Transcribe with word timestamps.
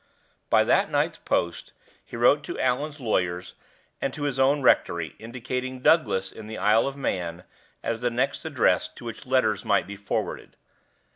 By 0.49 0.63
that 0.63 0.89
night's 0.89 1.19
post 1.19 1.73
he 2.03 2.17
wrote 2.17 2.43
to 2.45 2.59
Allan's 2.59 2.99
lawyers 2.99 3.53
and 4.01 4.11
to 4.15 4.23
his 4.23 4.39
own 4.39 4.63
rectory, 4.63 5.15
indicating 5.19 5.81
Douglas 5.81 6.31
in 6.31 6.47
the 6.47 6.57
Isle 6.57 6.87
of 6.87 6.97
Man 6.97 7.43
as 7.83 8.01
the 8.01 8.09
next 8.09 8.43
address 8.43 8.87
to 8.87 9.05
which 9.05 9.27
letters 9.27 9.63
might 9.63 9.85
be 9.85 9.95
forwarded. 9.95 10.55